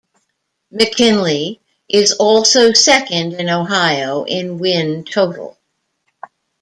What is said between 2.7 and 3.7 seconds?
second in